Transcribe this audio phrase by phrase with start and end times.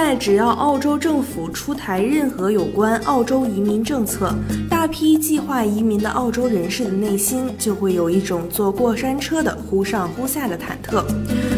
[0.00, 4.32] 在只要澳洲政府出台任何有关澳洲移民政策，
[4.70, 11.04] 大批计划移民的澳洲人士的内心就会有一种坐过山车的忽上忽下的忐忑。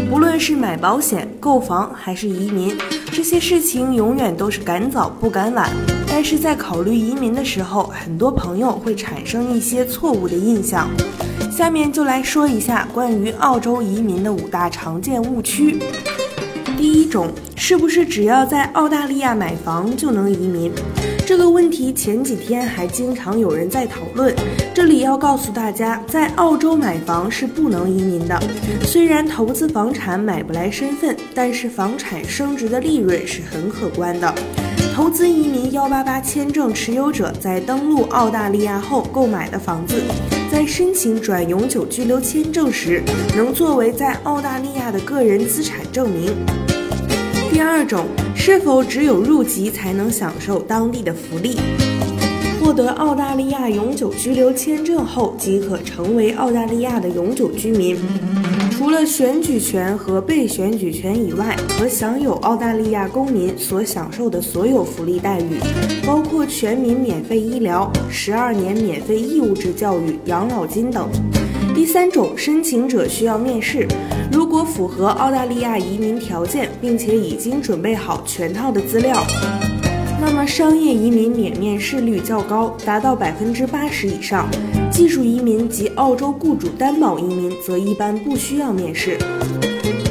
[0.08, 2.74] 不论是买保险、购房还是移民，
[3.12, 5.70] 这些事情永远都是赶早不赶晚。
[6.08, 10.88] 但是在考虑移民的时候，很多朋友会产生一些错误的印象。
[11.52, 15.78] 下面就来说一下关于澳洲移民的五大常见误区。
[16.80, 20.72] 第一种，是不是只要在澳大利亚买房就能移民？
[21.26, 24.34] 这个问题前几天还经常有人在讨论。
[24.72, 28.40] 这里要告诉大家，在澳洲买房是不能移民的。
[28.84, 34.34] 虽然投资房产买不来身份，但是房产升值的利润是很可观的。
[34.94, 40.00] 投资移民幺八八签证持有者在登陆澳大利亚后购买的房子，
[40.50, 43.02] 在申请转永久居留签证时，
[43.36, 46.34] 能作为在澳大利亚的个人资产证明。
[47.60, 51.58] 第二种，是否只有入籍才能享受当地的福利？
[52.58, 57.98] 获得澳大利亚永久居留签证后，即可成为澳大利亚的永久居民。
[58.70, 65.60] 除了选举权和被选举权以外，可享有澳大利亚公民所享受的所有福利待遇，
[66.06, 71.10] 包括全民免费医疗、十二年免费义务制教育、养老金等。
[71.80, 73.88] 第三种，申请者需要面试。
[74.30, 79.24] 如果符合澳大利亚移民条件，并且已经准备好全套的资料，
[80.20, 84.46] 那么商业移民免面试率较高，达到百分之八十以上。
[84.92, 89.16] 技术移民及澳洲雇主担保移民则一般不需要面试。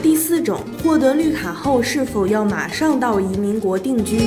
[0.01, 4.17] 第四种，获得绿卡后是否要马上到移民国定居？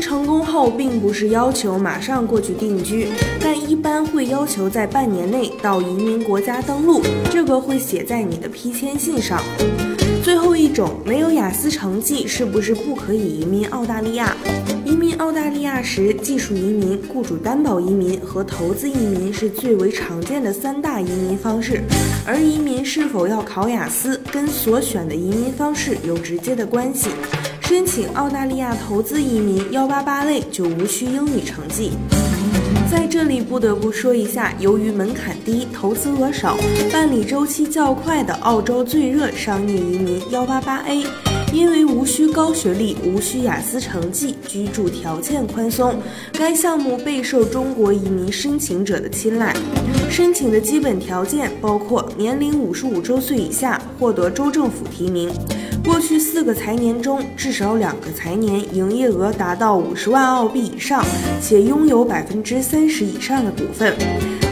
[0.00, 3.08] 成功后，并不是要求马上过去定居，
[3.40, 9.42] 但一般会要求在半年内到移民国家登陆，这个会写在你的批签信上。
[10.22, 14.36] 最后一种，没有雅思成绩是不是不可以移民澳大利亚？
[14.84, 21.80] 移民澳大利亚时，技术移民、雇主担保移民和投资移民是最为常见的三大移民方式，
[22.26, 27.10] 而移民是否要考雅思，跟所选的移民方式有直接的关系。
[27.68, 31.90] 申请澳大利亚投资移民幺八八类就无需英语成绩。
[32.88, 36.56] 在这里不得不说一下，由于门槛低、投资额少、
[36.92, 41.02] 办理周期较快的澳洲最热商业移民幺八八 A，
[41.52, 45.94] 因为无需高学历、无需雅思成绩、居住条件宽松，
[46.32, 49.54] 该项目备受中国移民申请者的青睐。
[50.10, 55.30] 申请的基本条件包括年龄五十五周岁以下，获得州政府提名。
[55.84, 61.04] 过去四个财年中，至少两个财年营业额达到五十万澳币以上，
[61.40, 63.94] 且拥有百分之三十以上的股份，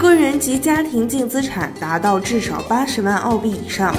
[0.00, 3.94] 个人及家庭净资产达到至少八十万澳币以上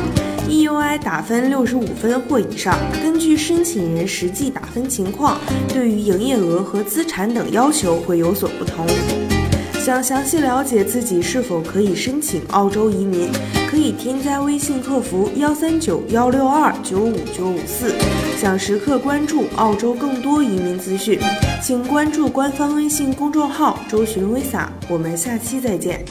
[0.50, 2.78] ，EUI 打分六十五分或以上。
[3.02, 8.86] 根据申请人实际打分情况，对于营业额和资产等要求会有所不同。
[9.80, 13.30] 想详细了解自己是否可以申请澳洲移民，
[13.70, 17.94] 可以添加微信客服幺三九幺六二九五九五四。
[18.36, 21.20] 想时刻关注澳洲更多移民资讯，
[21.62, 24.72] 请关注官方微信公众号“周寻微撒。
[24.90, 26.04] 我们下期再见。